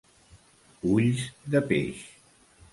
Ulls 0.95 1.21
de 1.57 1.63
peix. 1.69 2.03